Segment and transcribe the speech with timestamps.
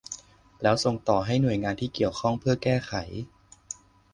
[0.61, 2.93] แล้วส่งต่อให้หน่วยงานที่เกี่ยวข้องเพื่อแก้ไข